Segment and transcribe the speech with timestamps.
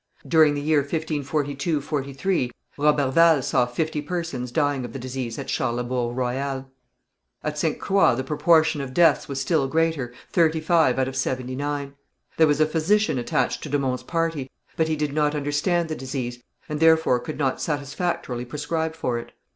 [0.27, 6.17] During the year 1542 3, Roberval saw fifty persons dying of the disease at Charlesbourg
[6.17, 6.71] Royal.
[7.43, 7.77] At Ste.
[7.77, 11.93] Croix the proportion of deaths was still greater, thirty five out of seventy nine.
[12.37, 15.95] There was a physician attached to de Monts' party, but he did not understand the
[15.95, 19.33] disease, and therefore could not satisfactorily prescribe for it.